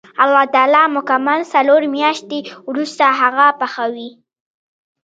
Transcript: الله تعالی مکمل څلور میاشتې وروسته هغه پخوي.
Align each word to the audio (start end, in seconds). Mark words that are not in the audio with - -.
الله 0.23 0.43
تعالی 0.53 0.83
مکمل 0.97 1.39
څلور 1.53 1.81
میاشتې 1.95 2.39
وروسته 2.69 3.05
هغه 3.21 3.47
پخوي. 3.59 4.09